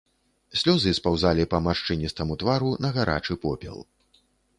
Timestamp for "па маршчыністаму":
1.51-2.37